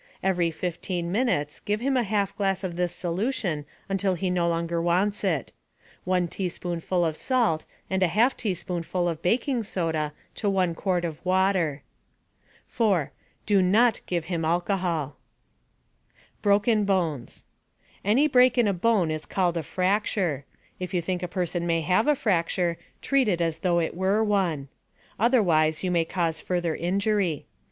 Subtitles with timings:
[0.23, 4.81] Every 15 minutes give him a half glass of this solution until he no longer
[4.81, 5.53] wants it:
[6.05, 11.23] One teaspoonful of salt and a half teaspoonful of baking soda to one quart of
[11.23, 11.83] water.
[12.65, 13.11] 4.
[13.45, 15.17] Do not give him alcohol.
[16.41, 17.45] BROKEN BONES
[18.03, 20.45] Any break in a bone is called a fracture.
[20.79, 24.23] If you think a person may have a fracture, treat it as though it were
[24.23, 24.67] one.
[25.19, 27.45] Otherwise, you may cause further injury.